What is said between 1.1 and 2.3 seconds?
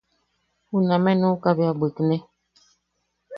nukaʼa bea bwikne.